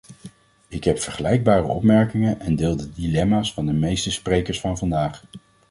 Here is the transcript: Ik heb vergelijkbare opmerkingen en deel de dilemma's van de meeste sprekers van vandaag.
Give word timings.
Ik 0.67 0.83
heb 0.83 0.99
vergelijkbare 0.99 1.63
opmerkingen 1.63 2.39
en 2.39 2.55
deel 2.55 2.75
de 2.75 2.91
dilemma's 2.93 3.53
van 3.53 3.65
de 3.65 3.73
meeste 3.73 4.11
sprekers 4.11 4.59
van 4.59 4.77
vandaag. 4.77 5.23